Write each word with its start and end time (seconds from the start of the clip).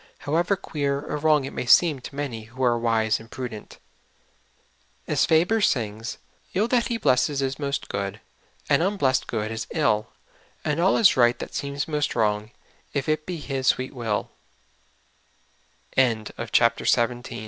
ever 0.27 0.55
queer 0.55 0.99
or 0.99 1.15
wrong 1.17 1.45
it 1.45 1.53
may 1.53 1.67
seem 1.67 1.99
to 1.99 2.15
many 2.15 2.45
who 2.45 2.63
are 2.63 2.79
wise 2.79 3.19
and 3.19 3.29
prudent. 3.29 3.77
As 5.07 5.27
Faber 5.27 5.61
sings:" 5.61 6.13
111 6.53 6.69
that 6.69 6.87
He 6.87 6.97
blesses 6.97 7.39
is 7.43 7.59
most 7.59 7.87
good, 7.87 8.19
And 8.67 8.81
unblest 8.81 9.27
good 9.27 9.51
is 9.51 9.67
ill, 9.69 10.07
And 10.65 10.79
all 10.79 10.97
is 10.97 11.15
right 11.15 11.37
that 11.37 11.53
seems 11.53 11.87
most 11.87 12.15
wrong, 12.15 12.49
If 12.93 13.07
it 13.07 13.27
be 13.27 13.37
His 13.37 13.67
swee 13.67 13.91